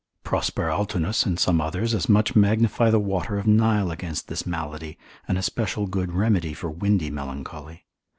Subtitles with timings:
[0.23, 4.97] Prosper Altinus and some others as much magnify the water of Nile against this malady,
[5.27, 7.85] an especial good remedy for windy melancholy.